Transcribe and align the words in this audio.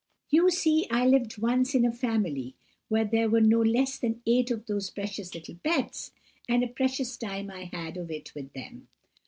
You 0.31 0.49
see, 0.49 0.87
I 0.89 1.05
lived 1.05 1.37
once 1.37 1.75
in 1.75 1.85
a 1.85 1.91
family 1.91 2.55
where 2.89 3.05
there 3.05 3.29
were 3.29 3.39
no 3.39 3.61
less 3.61 3.99
than 3.99 4.23
eight 4.25 4.49
of 4.49 4.65
those 4.65 4.89
precious 4.89 5.35
little 5.35 5.59
pets, 5.63 6.11
and 6.49 6.63
a 6.63 6.67
precious 6.67 7.15
time 7.17 7.51
I 7.51 7.65
had 7.65 7.97
of 7.97 8.09
it 8.09 8.33
with 8.33 8.51
them. 8.53 8.87